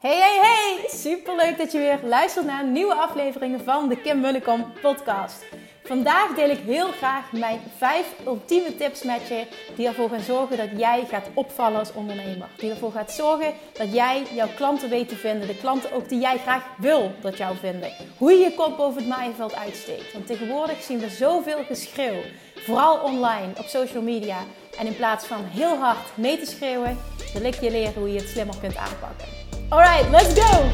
[0.00, 0.88] Hey, hey, hey!
[0.88, 5.44] Super leuk dat je weer luistert naar nieuwe afleveringen van de Kim Munnekom podcast.
[5.84, 10.56] Vandaag deel ik heel graag mijn 5 ultieme tips met je die ervoor gaan zorgen
[10.56, 12.48] dat jij gaat opvallen als ondernemer.
[12.56, 16.20] Die ervoor gaat zorgen dat jij jouw klanten weet te vinden, de klanten ook die
[16.20, 17.92] jij graag wil dat jou vinden.
[18.18, 20.12] Hoe je je kop boven het maaiveld uitsteekt.
[20.12, 22.20] Want tegenwoordig zien we zoveel geschreeuw,
[22.54, 24.38] vooral online, op social media.
[24.78, 26.98] En in plaats van heel hard mee te schreeuwen,
[27.32, 29.47] wil ik je leren hoe je het slimmer kunt aanpakken.
[29.70, 30.64] Alright, let's go!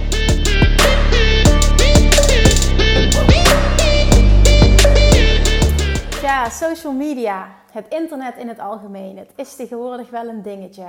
[6.22, 10.86] Ja, social media, het internet in het algemeen, het is tegenwoordig wel een dingetje.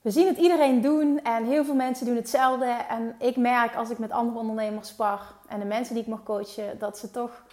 [0.00, 2.76] We zien het iedereen doen en heel veel mensen doen hetzelfde.
[2.88, 6.22] En ik merk als ik met andere ondernemers spar en de mensen die ik mag
[6.22, 7.44] coachen, dat ze toch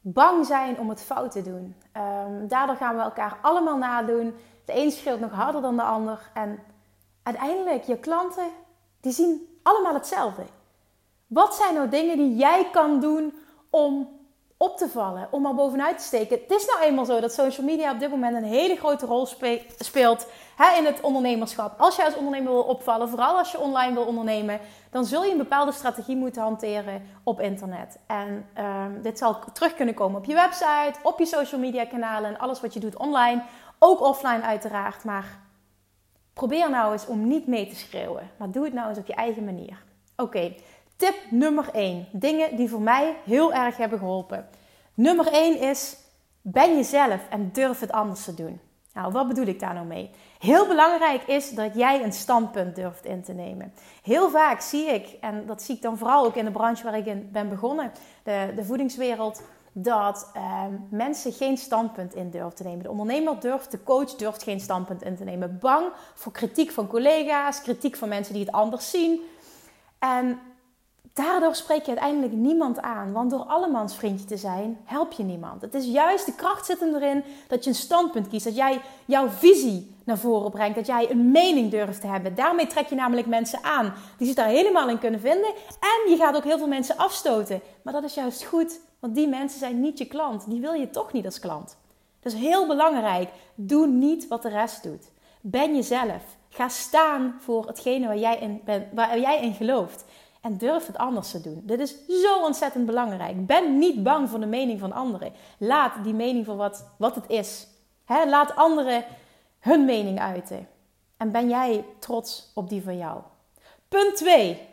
[0.00, 1.76] bang zijn om het fout te doen.
[1.96, 4.34] Um, daardoor gaan we elkaar allemaal nadoen.
[4.64, 6.30] De een schreeuwt nog harder dan de ander.
[6.34, 6.58] En
[7.22, 8.48] uiteindelijk, je klanten
[9.00, 10.42] die zien allemaal hetzelfde.
[11.26, 13.34] Wat zijn nou dingen die jij kan doen
[13.70, 14.16] om
[14.56, 16.38] op te vallen, om er bovenuit te steken?
[16.40, 19.26] Het is nou eenmaal zo dat social media op dit moment een hele grote rol
[19.78, 21.80] speelt hè, in het ondernemerschap.
[21.80, 25.30] Als jij als ondernemer wil opvallen, vooral als je online wil ondernemen, dan zul je
[25.30, 27.98] een bepaalde strategie moeten hanteren op internet.
[28.06, 32.30] En ehm, dit zal terug kunnen komen op je website, op je social media kanalen
[32.30, 33.42] en alles wat je doet online.
[33.78, 35.47] Ook offline uiteraard, maar
[36.38, 39.14] Probeer nou eens om niet mee te schreeuwen, maar doe het nou eens op je
[39.14, 39.82] eigen manier.
[40.16, 40.54] Oké,
[40.96, 42.06] tip nummer 1.
[42.12, 44.48] Dingen die voor mij heel erg hebben geholpen.
[44.94, 45.96] Nummer 1 is:
[46.40, 48.60] ben jezelf en durf het anders te doen.
[48.92, 50.10] Nou, wat bedoel ik daar nou mee?
[50.38, 53.72] Heel belangrijk is dat jij een standpunt durft in te nemen.
[54.02, 56.96] Heel vaak zie ik, en dat zie ik dan vooral ook in de branche waar
[56.96, 59.42] ik in ben begonnen, de, de voedingswereld,
[59.82, 62.82] dat ehm, mensen geen standpunt in durven te nemen.
[62.82, 65.58] De ondernemer durft, de coach durft geen standpunt in te nemen.
[65.60, 69.20] Bang voor kritiek van collega's, kritiek van mensen die het anders zien.
[69.98, 70.38] En
[71.12, 73.12] daardoor spreek je uiteindelijk niemand aan.
[73.12, 75.62] Want door allemans vriendje te zijn, help je niemand.
[75.62, 78.44] Het is juist de kracht zit erin dat je een standpunt kiest.
[78.44, 80.76] Dat jij jouw visie naar voren brengt.
[80.76, 82.34] Dat jij een mening durft te hebben.
[82.34, 85.50] Daarmee trek je namelijk mensen aan die zich daar helemaal in kunnen vinden.
[85.80, 87.60] En je gaat ook heel veel mensen afstoten.
[87.82, 90.50] Maar dat is juist goed want die mensen zijn niet je klant.
[90.50, 91.76] Die wil je toch niet als klant.
[92.20, 93.30] Dat is heel belangrijk.
[93.54, 95.10] Doe niet wat de rest doet.
[95.40, 96.36] Ben jezelf.
[96.48, 100.04] Ga staan voor hetgene waar jij in, waar jij in gelooft.
[100.40, 101.62] En durf het anders te doen.
[101.64, 103.46] Dit is zo ontzettend belangrijk.
[103.46, 105.32] Ben niet bang voor de mening van anderen.
[105.58, 107.66] Laat die mening voor wat, wat het is.
[108.06, 109.04] laat anderen
[109.58, 110.68] hun mening uiten.
[111.16, 113.20] En ben jij trots op die van jou.
[113.88, 114.68] Punt 2.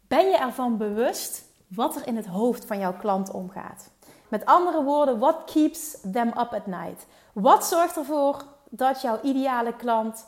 [0.00, 3.90] Ben je ervan bewust wat er in het hoofd van jouw klant omgaat.
[4.28, 7.06] Met andere woorden, what keeps them up at night?
[7.32, 10.26] Wat zorgt ervoor dat jouw ideale klant,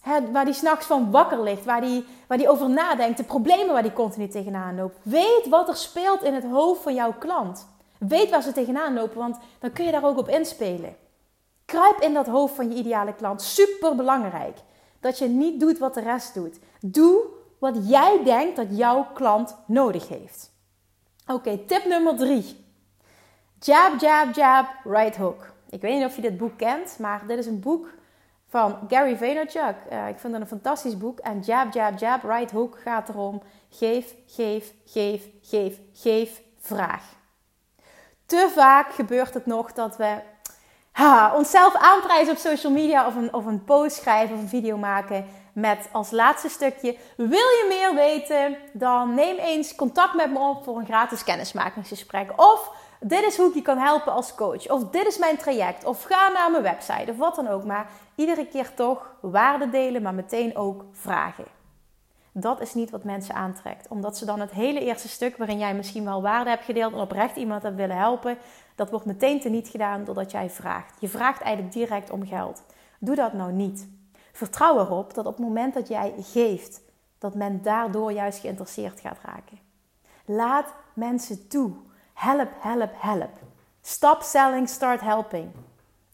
[0.00, 3.72] hè, waar die s'nachts van wakker ligt, waar die, waar die over nadenkt, de problemen
[3.72, 7.66] waar die continu tegenaan loopt, weet wat er speelt in het hoofd van jouw klant.
[7.98, 10.96] Weet waar ze tegenaan lopen, want dan kun je daar ook op inspelen.
[11.64, 13.42] Kruip in dat hoofd van je ideale klant.
[13.42, 14.58] Super belangrijk.
[15.00, 16.58] Dat je niet doet wat de rest doet.
[16.80, 17.20] Doe
[17.58, 20.52] wat jij denkt dat jouw klant nodig heeft.
[21.26, 22.64] Oké, tip nummer drie.
[23.58, 25.52] Jab, jab, jab, right hook.
[25.70, 27.88] Ik weet niet of je dit boek kent, maar dit is een boek
[28.48, 29.76] van Gary Vaynerchuk.
[29.92, 31.18] Uh, ik vind het een fantastisch boek.
[31.18, 37.02] En Jab, Jab, Jab, Right Hook gaat erom: geef, geef, geef, geef, geef, vraag.
[38.26, 40.18] Te vaak gebeurt het nog dat we
[40.92, 44.76] ha, onszelf aanprijzen op social media of een, of een post schrijven of een video
[44.76, 48.56] maken met als laatste stukje: Wil je meer weten?
[48.72, 52.40] Dan neem eens contact met me op voor een gratis kennismakingsgesprek.
[52.40, 52.70] Of
[53.00, 54.70] dit is hoe ik je kan helpen als coach.
[54.70, 55.84] Of dit is mijn traject.
[55.84, 57.10] Of ga naar mijn website.
[57.10, 57.64] Of wat dan ook.
[57.64, 61.44] Maar iedere keer toch waarde delen, maar meteen ook vragen.
[62.32, 63.88] Dat is niet wat mensen aantrekt.
[63.88, 66.98] Omdat ze dan het hele eerste stuk waarin jij misschien wel waarde hebt gedeeld en
[66.98, 68.38] oprecht iemand hebt willen helpen,
[68.74, 70.96] dat wordt meteen teniet gedaan doordat jij vraagt.
[71.00, 72.62] Je vraagt eigenlijk direct om geld.
[72.98, 73.88] Doe dat nou niet.
[74.36, 76.80] Vertrouw erop dat op het moment dat jij geeft,
[77.18, 79.58] dat men daardoor juist geïnteresseerd gaat raken.
[80.24, 81.72] Laat mensen toe.
[82.14, 83.30] Help, help, help.
[83.82, 85.50] Stop selling, start helping.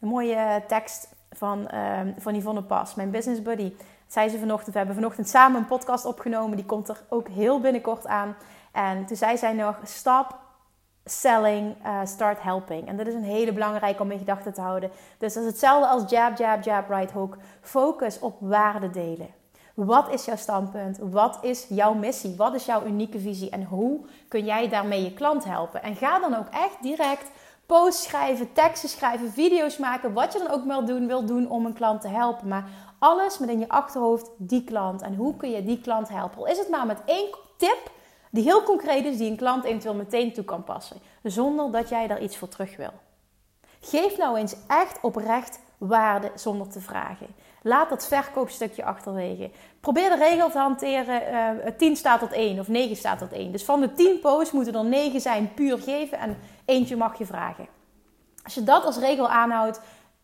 [0.01, 3.73] Een mooie eh, tekst van, uh, van Yvonne Pas, mijn business buddy.
[4.07, 6.57] Zei ze vanochtend, we hebben vanochtend samen een podcast opgenomen.
[6.57, 8.37] Die komt er ook heel binnenkort aan.
[8.73, 10.39] En toen zei zij nog, stop
[11.11, 12.89] selling, uh, start helping.
[12.89, 14.91] En dat is een hele belangrijke om in gedachten te houden.
[15.19, 17.37] Dus dat is hetzelfde als jab, jab, jab, right hook.
[17.61, 19.29] Focus op waarde delen.
[19.75, 20.99] Wat is jouw standpunt?
[20.99, 22.35] Wat is jouw missie?
[22.37, 23.51] Wat is jouw unieke visie?
[23.51, 25.83] En hoe kun jij daarmee je klant helpen?
[25.83, 27.31] En ga dan ook echt direct
[27.67, 30.13] posts schrijven, teksten schrijven, video's maken.
[30.13, 32.49] Wat je dan ook wil doen, wil doen om een klant te helpen.
[32.49, 32.65] Maar
[32.99, 35.03] alles met in je achterhoofd die klant.
[35.03, 36.39] En hoe kun je die klant helpen?
[36.39, 37.91] Al is het maar met één tip
[38.31, 40.97] die heel concreet is, die een klant eventueel meteen toe kan passen.
[41.23, 42.93] Zonder dat jij daar iets voor terug wil.
[43.81, 47.27] Geef nou eens echt oprecht waarde zonder te vragen.
[47.63, 49.51] Laat dat verkoopstukje achterwege.
[49.81, 53.33] Probeer de regel te hanteren: uh, eh, 10 staat tot 1 of 9 staat tot
[53.33, 53.53] 1.
[53.53, 57.27] Dus van de 10 posts moeten er 9 zijn puur geven en eentje mag je
[57.27, 57.67] vragen.
[58.43, 59.81] Als je dat als regel aanhoudt,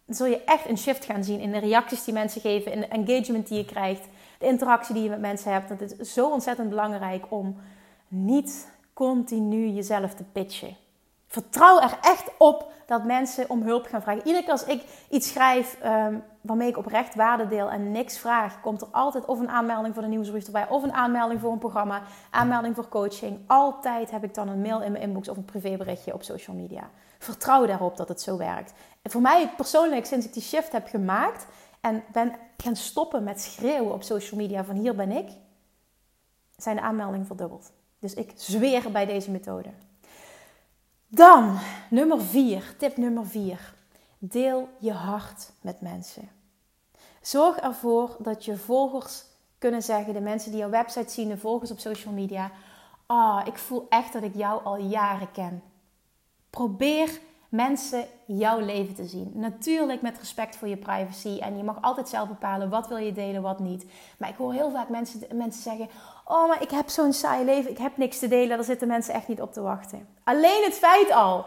[0.06, 2.86] zul je echt een shift gaan zien in de reacties die mensen geven, in de
[2.86, 4.04] engagement die je krijgt,
[4.38, 5.68] de interactie die je met mensen hebt.
[5.68, 7.56] Het is zo ontzettend belangrijk om
[8.08, 10.76] niet continu jezelf te pitchen.
[11.26, 14.26] Vertrouw er echt op dat mensen om hulp gaan vragen.
[14.26, 18.60] Iedere keer als ik iets schrijf um, waarmee ik oprecht waarde deel en niks vraag,
[18.60, 21.58] komt er altijd of een aanmelding voor de nieuwsbrief erbij, of een aanmelding voor een
[21.58, 23.38] programma, aanmelding voor coaching.
[23.46, 26.90] Altijd heb ik dan een mail in mijn inbox of een privéberichtje op social media.
[27.18, 28.72] Vertrouw daarop dat het zo werkt.
[29.02, 31.46] En voor mij persoonlijk, sinds ik die shift heb gemaakt
[31.80, 35.28] en ben gaan stoppen met schreeuwen op social media van hier ben ik,
[36.56, 37.72] zijn de aanmeldingen verdubbeld.
[37.98, 39.70] Dus ik zweer bij deze methode.
[41.08, 41.58] Dan,
[41.90, 43.74] nummer 4, tip nummer 4.
[44.18, 46.28] Deel je hart met mensen.
[47.20, 49.24] Zorg ervoor dat je volgers
[49.58, 52.50] kunnen zeggen, de mensen die jouw website zien, de volgers op social media.
[53.06, 55.62] Ah, ik voel echt dat ik jou al jaren ken.
[56.50, 57.20] Probeer
[57.56, 59.30] mensen jouw leven te zien.
[59.34, 61.38] Natuurlijk met respect voor je privacy.
[61.38, 63.86] En je mag altijd zelf bepalen wat wil je delen, wat niet.
[64.18, 65.88] Maar ik hoor heel vaak mensen, mensen zeggen...
[66.24, 67.70] Oh, maar ik heb zo'n saai leven.
[67.70, 68.56] Ik heb niks te delen.
[68.56, 70.08] Daar zitten mensen echt niet op te wachten.
[70.24, 71.46] Alleen het feit al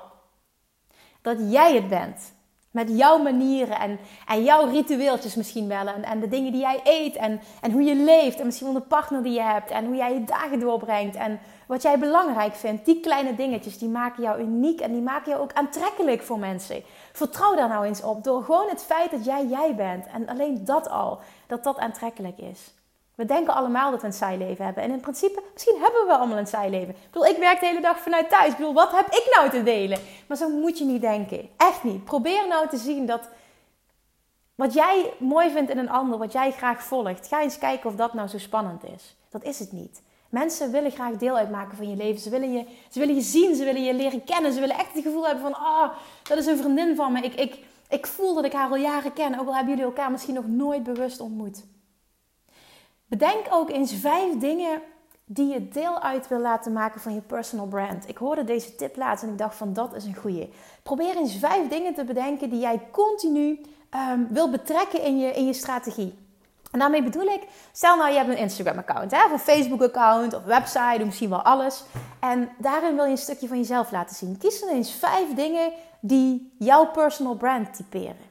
[1.22, 2.34] dat jij het bent
[2.72, 5.88] met jouw manieren en, en jouw ritueeltjes misschien wel.
[5.88, 8.40] En, en de dingen die jij eet en, en hoe je leeft.
[8.40, 9.72] En misschien wel de partner die je hebt.
[9.72, 11.16] En hoe jij je dagen doorbrengt.
[11.16, 12.86] En wat jij belangrijk vindt.
[12.86, 14.80] Die kleine dingetjes die maken jou uniek.
[14.80, 16.84] En die maken jou ook aantrekkelijk voor mensen.
[17.12, 18.24] Vertrouw daar nou eens op.
[18.24, 20.06] Door gewoon het feit dat jij jij bent.
[20.08, 21.20] En alleen dat al.
[21.48, 22.74] Dat dat aantrekkelijk is.
[23.20, 24.84] We denken allemaal dat we een saai leven hebben.
[24.84, 26.90] En in principe, misschien hebben we allemaal een saai leven.
[26.90, 28.52] Ik bedoel, ik werk de hele dag vanuit thuis.
[28.52, 30.00] Ik bedoel, wat heb ik nou te delen?
[30.28, 31.50] Maar zo moet je niet denken.
[31.58, 32.04] Echt niet.
[32.04, 33.30] Probeer nou te zien dat
[34.56, 37.96] wat jij mooi vindt in een ander, wat jij graag volgt, ga eens kijken of
[37.96, 39.16] dat nou zo spannend is.
[39.30, 40.02] Dat is het niet.
[40.30, 42.22] Mensen willen graag deel uitmaken van je leven.
[42.22, 44.54] Ze willen je, ze willen je zien, ze willen je leren kennen.
[44.54, 45.90] Ze willen echt het gevoel hebben van, ah,
[46.24, 47.22] dat is een vriendin van me.
[47.22, 50.12] Ik, ik, ik voel dat ik haar al jaren ken, ook al hebben jullie elkaar
[50.12, 51.64] misschien nog nooit bewust ontmoet.
[53.10, 54.82] Bedenk ook eens vijf dingen
[55.26, 58.10] die je deel uit wil laten maken van je personal brand.
[58.10, 60.54] Ik hoorde deze tip laatst en ik dacht van dat is een goeie.
[60.84, 63.62] Probeer eens vijf dingen te bedenken die jij continu
[64.12, 66.18] um, wil betrekken in je, in je strategie.
[66.72, 67.42] En daarmee bedoel ik,
[67.72, 71.84] stel nou je hebt een Instagram-account, of een Facebook-account of website, of misschien wel alles.
[72.20, 74.38] En daarin wil je een stukje van jezelf laten zien.
[74.38, 78.29] Kies dan eens vijf dingen die jouw personal brand typeren.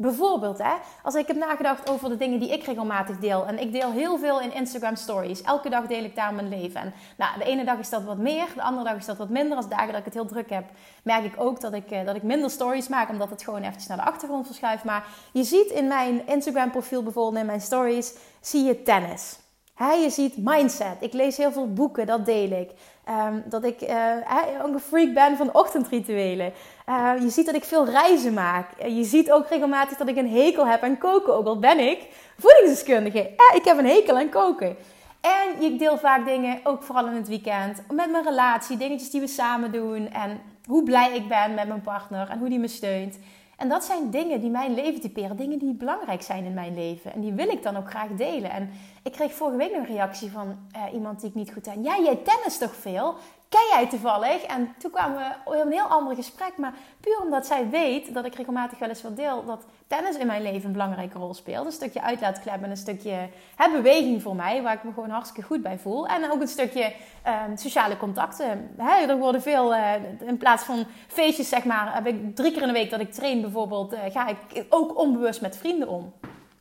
[0.00, 3.46] Bijvoorbeeld, hè, als ik heb nagedacht over de dingen die ik regelmatig deel.
[3.46, 5.42] En ik deel heel veel in Instagram stories.
[5.42, 6.80] Elke dag deel ik daar mijn leven.
[6.80, 9.28] En nou, de ene dag is dat wat meer, de andere dag is dat wat
[9.28, 9.56] minder.
[9.56, 10.64] Als dagen dat ik het heel druk heb,
[11.02, 13.08] merk ik ook dat ik, eh, dat ik minder stories maak.
[13.08, 14.84] Omdat het gewoon eventjes naar de achtergrond verschuift.
[14.84, 19.38] Maar je ziet in mijn Instagram profiel bijvoorbeeld, in mijn stories, zie je tennis.
[19.78, 20.96] He, je ziet mindset.
[21.00, 22.70] Ik lees heel veel boeken, dat deel ik.
[23.08, 26.52] Um, dat ik uh, ook een freak ben van ochtendrituelen.
[26.88, 28.66] Uh, je ziet dat ik veel reizen maak.
[28.86, 31.34] je ziet ook regelmatig dat ik een hekel heb aan koken.
[31.34, 31.98] Ook al ben ik
[32.38, 33.18] voedingsdeskundige.
[33.18, 34.76] Eh, ik heb een hekel aan koken.
[35.20, 38.76] En ik deel vaak dingen, ook vooral in het weekend, met mijn relatie.
[38.76, 40.10] Dingetjes die we samen doen.
[40.12, 43.18] En hoe blij ik ben met mijn partner en hoe die me steunt.
[43.58, 45.36] En dat zijn dingen die mijn leven typeren.
[45.36, 47.12] Dingen die belangrijk zijn in mijn leven.
[47.12, 48.50] En die wil ik dan ook graag delen.
[48.50, 48.70] En
[49.02, 51.82] ik kreeg vorige week een reactie van uh, iemand die ik niet goed ken.
[51.82, 53.14] Ja, jij tennis toch veel?
[53.48, 54.42] Ken jij toevallig?
[54.42, 56.52] En toen kwamen we in een heel ander gesprek.
[56.56, 59.44] Maar puur omdat zij weet dat ik regelmatig wel eens wat deel...
[59.44, 61.66] dat tennis in mijn leven een belangrijke rol speelt.
[61.66, 64.62] Een stukje uitlaatklep en een stukje hè, beweging voor mij...
[64.62, 66.06] waar ik me gewoon hartstikke goed bij voel.
[66.06, 68.70] En ook een stukje ehm, sociale contacten.
[68.76, 69.74] Hè, er worden veel...
[69.74, 71.94] Uh, in plaats van feestjes, zeg maar...
[71.94, 73.92] heb ik drie keer in de week dat ik train bijvoorbeeld...
[73.92, 76.12] Uh, ga ik ook onbewust met vrienden om.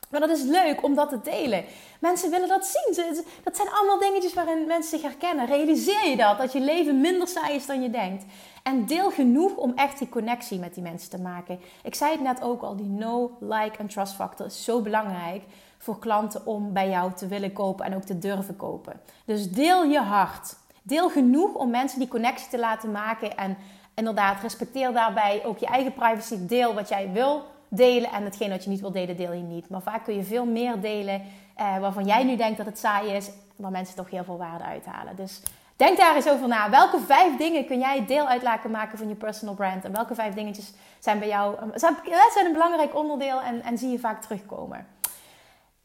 [0.10, 1.66] Maar dat is leuk om dat te delen.
[2.00, 3.24] Mensen willen dat zien.
[3.44, 5.46] Dat zijn allemaal dingetjes waarin mensen zich herkennen.
[5.46, 8.26] Realiseer je dat, dat je leven minder saai is dan je denkt.
[8.64, 11.60] En deel genoeg om echt die connectie met die mensen te maken.
[11.84, 15.44] Ik zei het net ook al, die no, like en trust factor is zo belangrijk
[15.78, 19.02] voor klanten om bij jou te willen kopen en ook te durven kopen.
[19.26, 20.56] Dus deel je hart.
[20.82, 23.38] Deel genoeg om mensen die connectie te laten maken.
[23.38, 23.58] En
[23.96, 26.46] inderdaad, respecteer daarbij ook je eigen privacy.
[26.46, 28.12] Deel wat jij wil delen.
[28.12, 29.70] En hetgeen wat je niet wil delen, deel je niet.
[29.70, 31.22] Maar vaak kun je veel meer delen
[31.56, 33.30] eh, waarvan jij nu denkt dat het saai is.
[33.56, 35.16] Waar mensen toch heel veel waarde uithalen.
[35.16, 35.42] Dus
[35.76, 36.70] denk daar eens over na.
[36.70, 39.86] Welke vijf dingen kun jij deel uit laten maken van je personal brand?
[39.86, 41.96] En welke vijf dingetjes zijn bij jou zijn,
[42.34, 44.88] zijn een belangrijk onderdeel en, en zie je vaak terugkomen?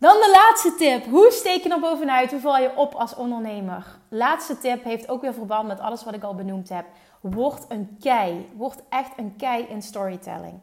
[0.02, 1.04] Dan de laatste tip.
[1.04, 2.30] Hoe steek je er bovenuit?
[2.30, 3.86] Hoe val je op als ondernemer?
[4.08, 6.84] Laatste tip heeft ook weer verband met alles wat ik al benoemd heb.
[7.20, 8.50] Word een kei.
[8.56, 10.60] Word echt een kei in storytelling.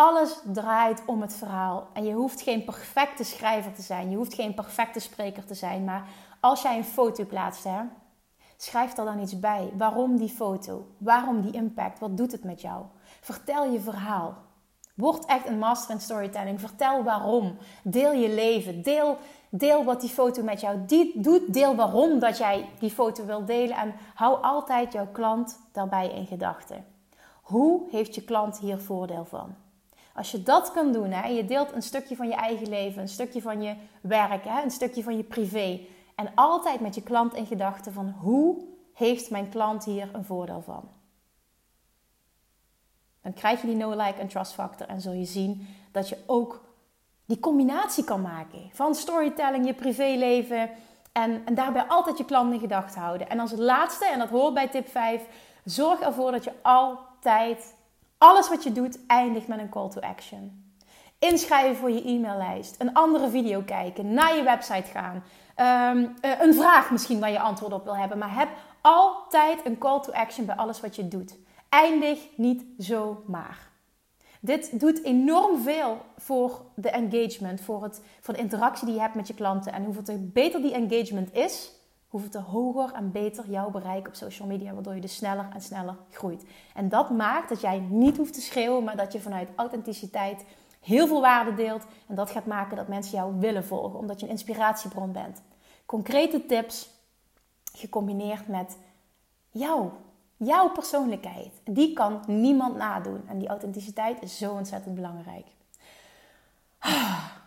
[0.00, 1.88] Alles draait om het verhaal.
[1.92, 4.10] En je hoeft geen perfecte schrijver te zijn.
[4.10, 5.84] Je hoeft geen perfecte spreker te zijn.
[5.84, 6.06] Maar
[6.40, 7.80] als jij een foto plaatst, hè,
[8.56, 9.72] schrijf er dan iets bij.
[9.76, 10.86] Waarom die foto?
[10.98, 11.98] Waarom die impact?
[11.98, 12.84] Wat doet het met jou?
[13.20, 14.36] Vertel je verhaal.
[14.94, 16.60] Word echt een master in storytelling.
[16.60, 17.56] Vertel waarom.
[17.82, 18.82] Deel je leven.
[18.82, 20.78] Deel, deel wat die foto met jou
[21.14, 21.52] doet.
[21.54, 23.76] Deel waarom dat jij die foto wilt delen.
[23.76, 26.84] En hou altijd jouw klant daarbij in gedachten.
[27.42, 29.54] Hoe heeft je klant hier voordeel van?
[30.20, 33.08] Als je dat kan doen, hè, je deelt een stukje van je eigen leven, een
[33.08, 35.80] stukje van je werk, hè, een stukje van je privé.
[36.14, 40.62] En altijd met je klant in gedachten van hoe heeft mijn klant hier een voordeel
[40.62, 40.88] van?
[43.22, 46.18] Dan krijg je die no like en trust factor en zul je zien dat je
[46.26, 46.64] ook
[47.26, 50.70] die combinatie kan maken van storytelling, je privéleven
[51.12, 53.28] en, en daarbij altijd je klant in gedachten houden.
[53.28, 55.26] En als laatste, en dat hoort bij tip 5,
[55.64, 57.78] zorg ervoor dat je altijd
[58.20, 60.72] alles wat je doet eindigt met een call to action.
[61.18, 65.22] Inschrijven voor je e-maillijst, een andere video kijken, naar je website gaan,
[65.54, 68.48] ehm, eh, een vraag misschien waar je antwoord op wil hebben, maar heb
[68.80, 71.36] altijd een call to action bij alles wat je doet.
[71.68, 73.68] Eindig niet zomaar.
[74.40, 79.14] Dit doet enorm veel voor de engagement, voor, het, voor de interactie die je hebt
[79.14, 79.72] met je klanten.
[79.72, 81.72] En hoeveel beter die engagement is,
[82.10, 85.60] hoeveel te hoger en beter jouw bereik op social media, waardoor je dus sneller en
[85.60, 86.44] sneller groeit.
[86.74, 90.44] En dat maakt dat jij niet hoeft te schreeuwen, maar dat je vanuit authenticiteit
[90.80, 91.84] heel veel waarde deelt.
[92.06, 95.42] En dat gaat maken dat mensen jou willen volgen, omdat je een inspiratiebron bent.
[95.86, 96.90] Concrete tips
[97.72, 98.78] gecombineerd met
[99.50, 99.90] jou
[100.42, 103.22] Jouw persoonlijkheid, die kan niemand nadoen.
[103.26, 105.46] En die authenticiteit is zo ontzettend belangrijk.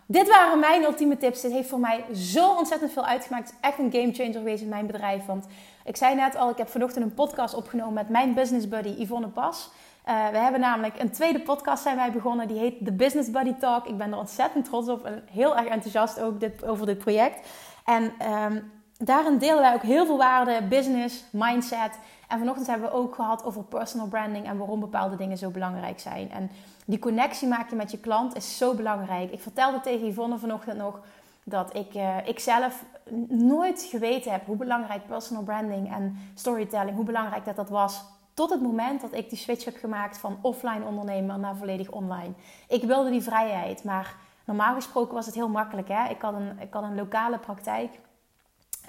[0.06, 1.42] Dit waren mijn ultieme tips.
[1.42, 3.48] Dit heeft voor mij zo ontzettend veel uitgemaakt.
[3.48, 5.26] Het is echt een game changer geweest in mijn bedrijf.
[5.26, 5.48] Want
[5.86, 9.28] ik zei net al, ik heb vanochtend een podcast opgenomen met mijn business buddy Yvonne
[9.28, 9.70] Pas.
[10.10, 12.48] Uh, we hebben namelijk een tweede podcast zijn wij begonnen.
[12.48, 13.88] Die heet The Business Buddy Talk.
[13.88, 17.48] Ik ben er ontzettend trots op en heel erg enthousiast ook dit, over dit project.
[17.86, 18.04] En
[18.44, 22.00] um, daarin delen wij ook heel veel waarde, business, mindset.
[22.28, 26.00] En vanochtend hebben we ook gehad over personal branding en waarom bepaalde dingen zo belangrijk
[26.00, 26.32] zijn.
[26.32, 26.52] En
[26.86, 29.32] die connectie maken met je klant is zo belangrijk.
[29.32, 31.00] Ik vertelde tegen Yvonne vanochtend nog
[31.44, 32.84] dat ik, uh, ik zelf
[33.28, 38.04] nooit geweten heb hoe belangrijk personal branding en storytelling, hoe belangrijk dat dat was.
[38.34, 42.34] Tot het moment dat ik die switch heb gemaakt van offline ondernemer naar volledig online.
[42.68, 45.88] Ik wilde die vrijheid, maar normaal gesproken was het heel makkelijk.
[45.88, 46.10] Hè?
[46.10, 48.00] Ik, had een, ik had een lokale praktijk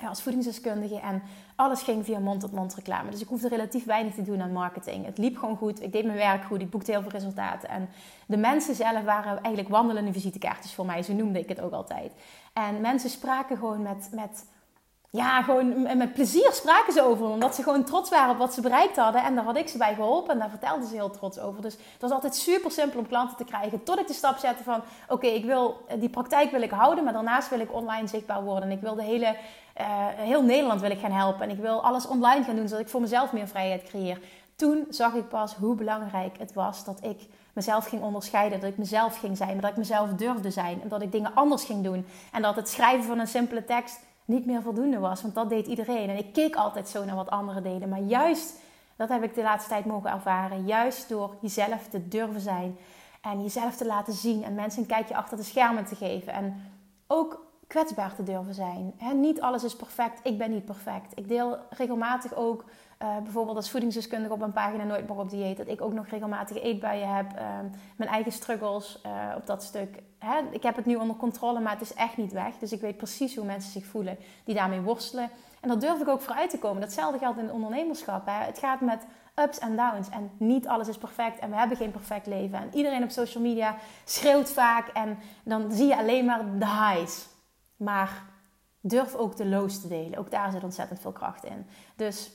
[0.09, 1.23] als voedingsdeskundige en
[1.57, 3.11] alles ging via mond-tot-mond reclame.
[3.11, 5.05] Dus ik hoefde relatief weinig te doen aan marketing.
[5.05, 5.83] Het liep gewoon goed.
[5.83, 6.61] Ik deed mijn werk goed.
[6.61, 7.69] Ik boekte heel veel resultaten.
[7.69, 7.89] En
[8.27, 11.03] de mensen zelf waren eigenlijk wandelende visitekaartjes voor mij.
[11.03, 12.13] Zo noemde ik het ook altijd.
[12.53, 14.45] En mensen spraken gewoon met, met
[15.15, 17.27] ja, gewoon met plezier spraken ze over.
[17.27, 19.23] Omdat ze gewoon trots waren op wat ze bereikt hadden.
[19.23, 20.33] En daar had ik ze bij geholpen.
[20.33, 21.63] En daar vertelden ze heel trots over.
[21.63, 23.83] Dus het was altijd super simpel om klanten te krijgen.
[23.83, 24.83] Tot ik de stap zette van...
[25.09, 27.05] Oké, ik wil die praktijk wil ik houden.
[27.05, 28.63] Maar daarnaast wil ik online zichtbaar worden.
[28.65, 29.37] En ik wil de hele...
[29.81, 31.43] Uh, heel Nederland wil ik gaan helpen.
[31.43, 32.69] En ik wil alles online gaan doen.
[32.69, 34.21] Zodat ik voor mezelf meer vrijheid creëer.
[34.57, 37.21] Toen zag ik pas hoe belangrijk het was dat ik
[37.53, 38.61] mezelf ging onderscheiden.
[38.61, 39.53] Dat ik mezelf ging zijn.
[39.53, 40.83] Maar dat ik mezelf durfde zijn.
[40.83, 42.07] En dat ik dingen anders ging doen.
[42.33, 45.23] En dat het schrijven van een simpele tekst niet meer voldoende was.
[45.23, 46.09] Want dat deed iedereen.
[46.09, 47.89] En ik keek altijd zo naar wat anderen deden.
[47.89, 48.59] Maar juist,
[48.97, 50.65] dat heb ik de laatste tijd mogen ervaren.
[50.65, 52.77] Juist door jezelf te durven zijn.
[53.21, 54.45] En jezelf te laten zien.
[54.45, 56.33] En mensen een kijkje achter de schermen te geven.
[56.33, 56.73] En
[57.07, 58.95] ook kwetsbaar te durven zijn.
[59.15, 60.21] niet alles is perfect.
[60.23, 61.19] Ik ben niet perfect.
[61.19, 62.65] Ik deel regelmatig ook
[63.05, 65.57] uh, bijvoorbeeld als voedingsdeskundige op een pagina Nooit meer op dieet.
[65.57, 67.33] Dat ik ook nog regelmatig eetbuien heb.
[67.33, 67.41] Uh,
[67.97, 70.03] mijn eigen struggles uh, op dat stuk.
[70.19, 70.41] Hè?
[70.51, 72.59] Ik heb het nu onder controle, maar het is echt niet weg.
[72.59, 75.31] Dus ik weet precies hoe mensen zich voelen die daarmee worstelen.
[75.61, 76.81] En daar durf ik ook vooruit te komen.
[76.81, 78.27] Datzelfde geldt in het ondernemerschap.
[78.27, 78.45] Hè?
[78.45, 80.09] Het gaat met ups en downs.
[80.09, 81.39] En niet alles is perfect.
[81.39, 82.59] En we hebben geen perfect leven.
[82.59, 84.89] En iedereen op social media schreeuwt vaak.
[84.89, 87.27] En dan zie je alleen maar de highs.
[87.77, 88.23] Maar
[88.81, 90.19] durf ook de lows te delen.
[90.19, 91.67] Ook daar zit ontzettend veel kracht in.
[91.97, 92.31] Dus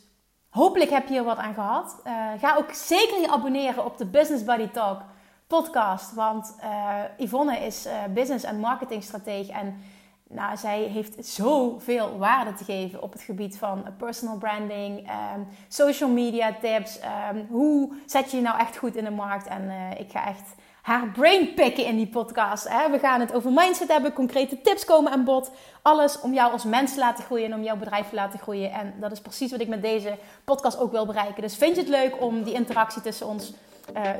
[0.49, 2.01] Hopelijk heb je hier wat aan gehad.
[2.07, 5.01] Uh, ga ook zeker je abonneren op de Business Buddy Talk
[5.47, 6.13] podcast.
[6.13, 9.51] Want uh, Yvonne is uh, business- en marketingstratege.
[9.51, 9.81] En
[10.27, 16.09] nou, zij heeft zoveel waarde te geven op het gebied van personal branding, um, social
[16.09, 16.99] media tips.
[17.33, 19.47] Um, hoe zet je je nou echt goed in de markt?
[19.47, 20.55] En ik ga echt
[20.89, 22.69] haar brain pikken in die podcast.
[22.69, 22.89] Hè?
[22.89, 25.51] We gaan het over mindset hebben, concrete tips komen aan bod.
[25.81, 28.71] Alles om jou als mens te laten groeien en om jouw bedrijf te laten groeien.
[28.71, 31.41] En dat is precies wat ik met deze podcast ook wil bereiken.
[31.41, 33.53] Dus vind je het leuk om die interactie tussen ons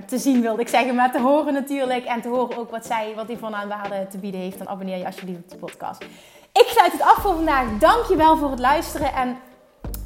[0.07, 2.05] te zien wilde ik zeggen, maar te horen natuurlijk.
[2.05, 4.57] En te horen ook wat zij, wat Yvonne aan waarde te bieden heeft.
[4.57, 6.03] Dan abonneer je alsjeblieft op de podcast.
[6.51, 7.77] Ik sluit het af voor vandaag.
[7.79, 9.13] Dankjewel voor het luisteren.
[9.13, 9.37] En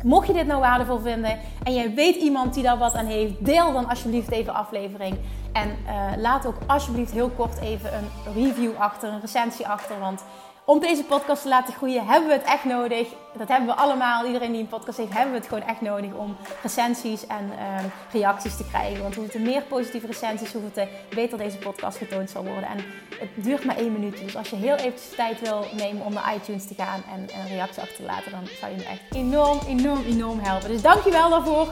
[0.03, 3.45] mocht je dit nou waardevol vinden en jij weet iemand die daar wat aan heeft,
[3.45, 5.17] deel dan alsjeblieft even aflevering.
[5.53, 9.99] En uh, laat ook alsjeblieft heel kort even een review achter, een recensie achter.
[9.99, 10.23] Want
[10.65, 13.07] om deze podcast te laten groeien hebben we het echt nodig.
[13.37, 14.25] Dat hebben we allemaal.
[14.25, 17.83] Iedereen die een podcast heeft, hebben we het gewoon echt nodig om recensies en uh,
[18.11, 19.01] reacties te krijgen.
[19.01, 22.69] Want hoe meer positieve recensies, hoe te beter deze podcast getoond zal worden.
[22.69, 22.77] En
[23.19, 24.17] het duurt maar één minuut.
[24.17, 27.47] Dus als je heel eventjes tijd wil nemen om naar iTunes te gaan en een
[27.47, 30.69] reactie achter te laten, dan zou je me echt enorm, enorm, enorm helpen.
[30.69, 31.67] Dus dankjewel daarvoor.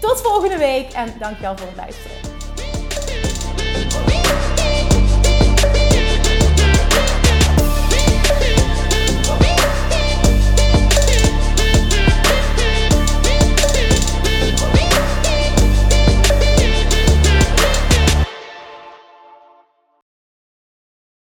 [0.00, 2.31] Tot volgende week en dankjewel voor het luisteren.